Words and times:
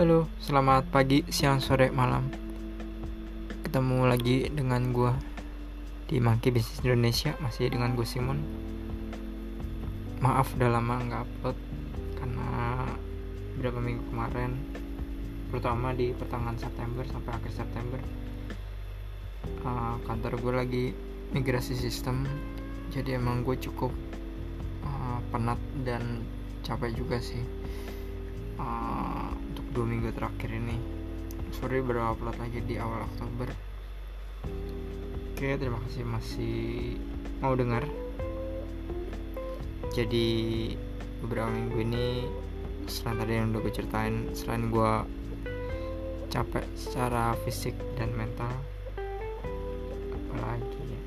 Halo, 0.00 0.32
selamat 0.40 0.88
pagi, 0.88 1.28
siang, 1.28 1.60
sore, 1.60 1.92
malam. 1.92 2.32
Ketemu 3.68 4.08
lagi 4.08 4.48
dengan 4.48 4.96
gue 4.96 5.12
di 6.08 6.16
Monkey 6.16 6.48
Business 6.48 6.80
Indonesia, 6.80 7.36
masih 7.36 7.68
dengan 7.68 7.92
gue 7.92 8.08
Simon. 8.08 8.40
Maaf 10.24 10.56
udah 10.56 10.72
lama 10.72 11.04
nggak 11.04 11.20
upload 11.20 11.58
karena 12.16 12.48
beberapa 13.52 13.76
minggu 13.84 14.00
kemarin, 14.08 14.56
terutama 15.52 15.92
di 15.92 16.16
pertengahan 16.16 16.56
September 16.56 17.04
sampai 17.04 17.32
akhir 17.36 17.52
September, 17.60 18.00
uh, 19.68 20.00
kantor 20.08 20.32
gue 20.40 20.52
lagi 20.64 20.84
migrasi 21.36 21.76
sistem, 21.76 22.24
jadi 22.88 23.20
emang 23.20 23.44
gue 23.44 23.60
cukup 23.60 23.92
uh, 24.80 25.20
penat 25.28 25.60
dan 25.84 26.24
capek 26.64 26.88
juga 26.96 27.20
sih. 27.20 27.44
Uh, 28.56 29.36
dua 29.70 29.86
minggu 29.86 30.10
terakhir 30.10 30.50
ini. 30.50 30.76
Sorry 31.54 31.82
baru 31.82 32.14
upload 32.14 32.38
lagi 32.38 32.62
di 32.62 32.74
awal 32.78 33.06
Oktober. 33.06 33.50
Oke 35.34 35.56
terima 35.56 35.78
kasih 35.86 36.04
masih 36.06 36.58
mau 37.38 37.54
dengar. 37.54 37.86
Jadi 39.90 40.28
beberapa 41.22 41.50
minggu 41.50 41.76
ini 41.82 42.06
selain 42.90 43.22
tadi 43.22 43.32
yang 43.38 43.54
udah 43.54 43.60
gue 43.62 43.72
ceritain 43.74 44.16
selain 44.34 44.70
gue 44.70 44.92
capek 46.30 46.66
secara 46.78 47.34
fisik 47.46 47.74
dan 47.94 48.10
mental 48.14 48.50
apalagi 50.30 50.82
ya? 50.82 51.02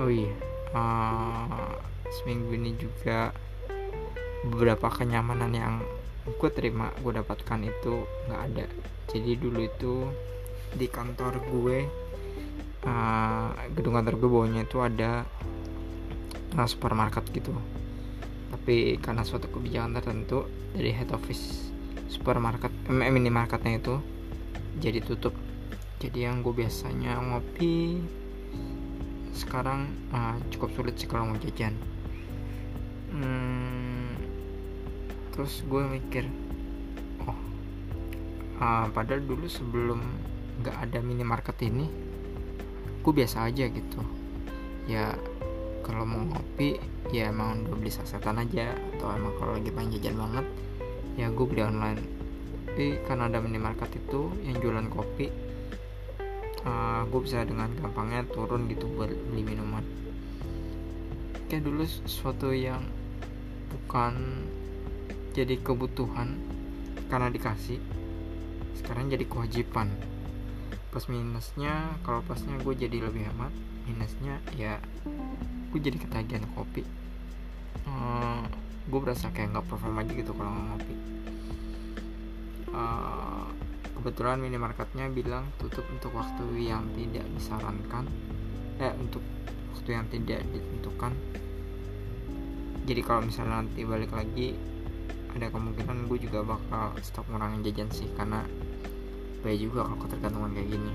Oh 0.00 0.08
iya 0.08 0.34
uh, 0.72 1.76
seminggu 2.20 2.56
ini 2.56 2.76
juga 2.76 3.32
beberapa 4.48 4.88
kenyamanan 4.90 5.52
yang 5.52 5.74
gue 6.22 6.50
terima 6.54 6.94
gue 7.02 7.12
dapatkan 7.18 7.60
itu 7.66 8.06
nggak 8.30 8.42
ada. 8.52 8.66
Jadi 9.10 9.30
dulu 9.38 9.60
itu 9.62 9.94
di 10.72 10.86
kantor 10.88 11.42
gue 11.52 11.78
uh, 12.86 13.48
gedung 13.74 13.98
kantor 13.98 14.14
gue 14.18 14.28
bawahnya 14.30 14.62
itu 14.64 14.78
ada 14.78 15.26
uh, 16.56 16.68
supermarket 16.68 17.26
gitu. 17.34 17.52
Tapi 18.52 19.00
karena 19.00 19.26
suatu 19.26 19.48
kebijakan 19.50 19.98
tertentu 19.98 20.46
dari 20.76 20.92
head 20.94 21.10
office 21.10 21.72
supermarket 22.12 22.70
eh, 22.88 23.10
minimarketnya 23.10 23.80
itu 23.80 23.94
jadi 24.78 25.00
tutup. 25.02 25.34
Jadi 25.98 26.26
yang 26.26 26.42
gue 26.42 26.54
biasanya 26.54 27.18
ngopi 27.18 28.02
sekarang 29.32 29.88
uh, 30.12 30.36
cukup 30.52 30.70
sulit 30.76 30.94
sih 31.00 31.08
kalau 31.08 31.32
mau 31.32 31.40
jajan. 31.40 31.72
Hmm, 33.12 33.91
terus 35.32 35.64
gue 35.64 35.82
mikir 35.88 36.28
oh 37.24 37.38
uh, 38.60 38.86
padahal 38.92 39.24
dulu 39.24 39.48
sebelum 39.48 40.00
nggak 40.60 40.76
ada 40.88 40.98
minimarket 41.00 41.56
ini 41.66 41.88
gue 43.02 43.12
biasa 43.12 43.50
aja 43.50 43.66
gitu. 43.66 44.00
Ya 44.86 45.18
kalau 45.82 46.06
mau 46.06 46.22
ngopi 46.22 46.78
ya 47.10 47.34
emang 47.34 47.66
udah 47.66 47.74
beli 47.74 47.90
sasetan 47.90 48.38
aja 48.38 48.70
atau 48.94 49.10
emang 49.10 49.34
kalau 49.42 49.58
lagi 49.58 49.74
pengen 49.74 49.98
jajan 49.98 50.14
banget 50.14 50.46
ya 51.18 51.26
gue 51.28 51.46
beli 51.48 51.62
online. 51.66 52.00
Tapi 52.70 53.02
karena 53.04 53.26
ada 53.28 53.42
minimarket 53.42 53.90
itu 53.98 54.30
yang 54.46 54.56
jualan 54.62 54.86
kopi 54.88 55.28
uh, 56.62 56.70
ah, 56.70 57.00
gue 57.10 57.20
bisa 57.20 57.42
dengan 57.42 57.68
gampangnya 57.74 58.22
turun 58.30 58.70
gitu 58.70 58.86
buat 58.94 59.10
beli 59.10 59.42
minuman. 59.42 59.82
Kayak 61.50 61.68
dulu 61.68 61.82
sesuatu 61.84 62.54
yang 62.54 62.80
bukan 63.68 64.46
jadi 65.32 65.56
kebutuhan 65.64 66.36
karena 67.08 67.32
dikasih 67.32 67.80
sekarang 68.76 69.08
jadi 69.08 69.24
kewajiban. 69.24 69.88
Plus 70.92 71.08
minusnya 71.08 71.96
kalau 72.04 72.20
plusnya 72.20 72.60
gue 72.60 72.74
jadi 72.76 73.00
lebih 73.00 73.24
hemat 73.32 73.52
minusnya 73.88 74.38
ya 74.54 74.76
gue 75.72 75.80
jadi 75.80 75.96
ketagihan 75.96 76.44
kopi. 76.52 76.84
Uh, 77.88 78.44
gue 78.86 79.00
berasa 79.00 79.32
kayak 79.32 79.56
nggak 79.56 79.66
perform 79.72 80.04
aja 80.04 80.12
gitu 80.12 80.32
kalau 80.36 80.52
ngopi. 80.52 80.94
Uh, 82.72 83.48
kebetulan 83.96 84.40
minimarketnya 84.40 85.08
bilang 85.08 85.48
tutup 85.56 85.84
untuk 85.88 86.12
waktu 86.12 86.44
yang 86.60 86.84
tidak 86.96 87.24
disarankan 87.36 88.04
eh 88.80 88.92
untuk 89.00 89.24
waktu 89.72 89.96
yang 89.96 90.04
tidak 90.12 90.44
ditentukan. 90.52 91.12
Jadi 92.82 93.00
kalau 93.06 93.22
misalnya 93.22 93.62
nanti 93.62 93.86
balik 93.86 94.10
lagi 94.10 94.71
ada 95.32 95.48
kemungkinan 95.48 96.08
gue 96.08 96.18
juga 96.20 96.44
bakal 96.44 96.92
stop 97.00 97.24
ngurangin 97.32 97.64
jajan 97.64 97.88
sih 97.88 98.08
karena 98.16 98.44
baik 99.40 99.68
juga 99.68 99.88
kalau 99.88 99.98
ketergantungan 100.04 100.52
kayak 100.52 100.68
gini. 100.70 100.94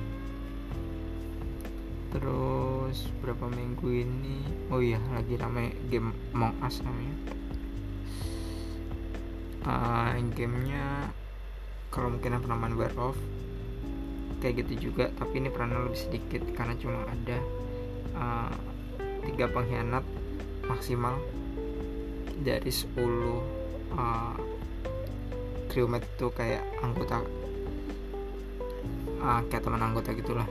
Terus 2.14 2.98
berapa 3.20 3.46
minggu 3.52 3.88
ini? 3.92 4.38
Oh 4.72 4.80
iya 4.80 5.02
lagi 5.12 5.36
rame 5.36 5.76
game 5.92 6.16
Among 6.32 6.56
Us 6.64 6.80
namanya. 6.86 7.16
Uh, 9.68 10.16
gamenya 10.32 11.12
kalau 11.92 12.14
mungkin 12.14 12.40
pernah 12.40 12.56
main 12.56 12.78
Werewolf 12.78 13.20
kayak 14.38 14.64
gitu 14.64 14.94
juga 14.94 15.10
tapi 15.18 15.42
ini 15.42 15.50
perannya 15.50 15.90
lebih 15.90 15.98
sedikit 15.98 16.42
karena 16.54 16.78
cuma 16.78 17.04
ada 17.10 17.38
uh, 18.14 18.54
tiga 19.26 19.50
pengkhianat 19.50 20.06
maksimal 20.70 21.18
dari 22.46 22.70
10 22.70 22.94
uh, 23.96 24.36
itu 25.78 26.28
kayak 26.34 26.66
anggota 26.82 27.22
uh, 29.22 29.42
kayak 29.46 29.62
teman 29.62 29.84
anggota 29.84 30.10
gitulah. 30.18 30.48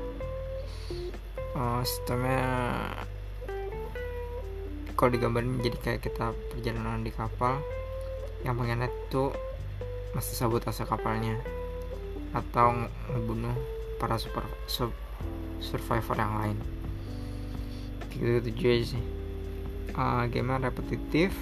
Uh, 1.56 1.80
sistemnya 1.82 2.44
kalau 4.94 5.10
digambarin 5.12 5.60
jadi 5.60 5.78
kayak 5.82 6.00
kita 6.04 6.32
perjalanan 6.52 7.02
di 7.04 7.12
kapal 7.12 7.60
yang 8.44 8.56
pengkhianat 8.56 8.92
itu 9.08 9.32
mesti 10.14 10.32
sabotase 10.36 10.86
kapalnya 10.88 11.36
atau 12.32 12.86
membunuh 13.12 13.52
para 13.96 14.20
super 14.20 14.44
sub, 14.68 14.92
survivor 15.58 16.16
yang 16.16 16.34
lain. 16.38 16.58
Gitu 18.12 18.40
gitu 18.46 18.96
sih. 18.96 19.04
Uh, 19.96 20.28
game 20.28 20.52
repetitif 20.60 21.32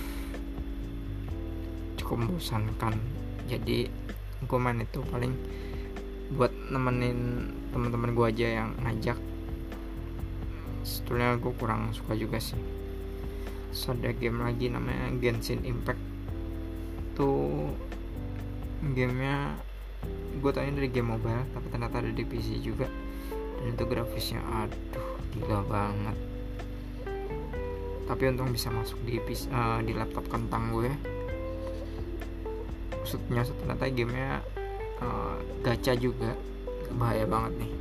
cukup 2.05 2.29
membosankan 2.29 3.01
jadi 3.49 3.89
gue 4.45 4.59
main 4.61 4.85
itu 4.85 5.01
paling 5.09 5.33
buat 6.37 6.53
nemenin 6.69 7.49
teman-teman 7.73 8.13
gue 8.13 8.27
aja 8.29 8.47
yang 8.61 8.71
ngajak 8.85 9.17
sebetulnya 10.85 11.41
gue 11.41 11.53
kurang 11.57 11.97
suka 11.97 12.13
juga 12.13 12.37
sih 12.37 12.61
so, 13.73 13.97
ada 13.97 14.13
game 14.13 14.45
lagi 14.45 14.69
namanya 14.69 15.17
Genshin 15.17 15.65
Impact 15.65 16.01
tuh 17.17 17.73
gamenya 18.85 19.57
gue 20.45 20.51
tanya 20.53 20.77
dari 20.77 20.93
game 20.93 21.17
mobile 21.17 21.49
tapi 21.57 21.67
ternyata 21.73 22.05
ada 22.05 22.13
di 22.13 22.25
PC 22.29 22.61
juga 22.61 22.85
dan 23.65 23.73
itu 23.73 23.85
grafisnya 23.89 24.45
aduh 24.45 25.09
gila 25.33 25.65
banget 25.65 26.17
tapi 28.05 28.29
untung 28.29 28.53
bisa 28.53 28.69
masuk 28.69 29.01
di 29.09 29.17
uh, 29.49 29.81
di 29.81 29.97
laptop 29.97 30.29
kentang 30.29 30.69
gue 30.77 30.93
maksudnya 33.05 33.45
ternyata 33.45 33.85
gamenya 33.93 34.41
uh, 35.05 35.37
gacha 35.61 35.93
juga. 35.93 36.33
Bahaya 36.97 37.29
banget 37.29 37.53
nih. 37.61 37.73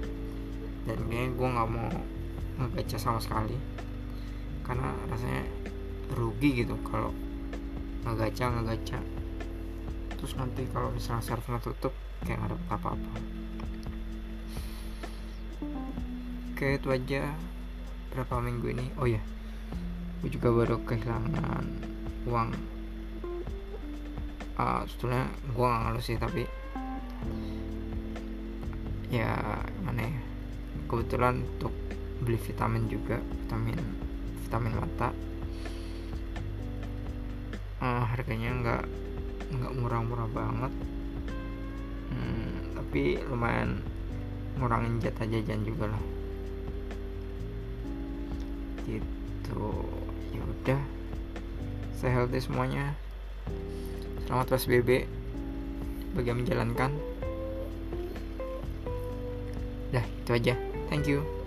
Dan 0.83 0.99
kayaknya 1.07 1.31
gue 1.31 1.47
nggak 1.47 1.69
mau 1.71 1.87
ngegacha 2.59 2.99
sama 2.99 3.23
sekali. 3.23 3.55
Karena 4.67 4.91
rasanya 5.07 5.47
rugi 6.11 6.67
gitu 6.67 6.75
kalau 6.83 7.15
ngegacha 8.03 8.51
ngegacha. 8.51 8.99
Terus 10.19 10.35
nanti 10.35 10.67
kalau 10.75 10.91
misalnya 10.91 11.23
servernya 11.23 11.63
tutup 11.63 11.95
kayak 12.27 12.43
nggak 12.43 12.51
dapet 12.59 12.67
apa-apa. 12.67 13.13
Oke 16.51 16.67
itu 16.75 16.87
aja 16.91 17.31
berapa 18.11 18.43
minggu 18.43 18.75
ini. 18.75 18.91
Oh 18.99 19.07
ya 19.07 19.23
gue 20.19 20.27
juga 20.27 20.51
baru 20.51 20.83
kehilangan 20.83 21.63
uang 22.27 22.49
uh, 24.57 24.81
sebetulnya 24.85 25.29
gue 25.53 25.65
gak 25.65 25.81
ngeluh 25.87 26.03
sih 26.03 26.17
tapi 26.17 26.43
ya 29.13 29.61
mana 29.85 30.09
ya 30.09 30.21
kebetulan 30.89 31.45
untuk 31.45 31.73
beli 32.23 32.39
vitamin 32.39 32.89
juga 32.89 33.17
vitamin 33.45 33.77
vitamin 34.45 34.73
mata. 34.77 35.09
Uh, 37.83 38.05
harganya 38.07 38.49
nggak 38.63 38.83
nggak 39.53 39.73
murah-murah 39.75 40.29
banget. 40.29 40.73
Hmm, 42.13 42.77
tapi 42.77 43.19
lumayan 43.27 43.81
ngurangin 44.61 45.01
jatah 45.01 45.25
jajan 45.25 45.65
juga 45.65 45.89
lah. 45.91 46.03
Gitu. 48.85 49.65
Ya 50.31 50.41
udah. 50.45 50.81
Saya 51.97 52.21
healthy 52.21 52.39
semuanya 52.39 52.93
selamat 54.25 54.55
PSBB 54.55 54.89
bagaimana 56.15 56.41
menjalankan. 56.45 56.91
Dah 59.93 60.05
itu 60.05 60.31
aja. 60.33 60.53
Thank 60.89 61.09
you 61.09 61.42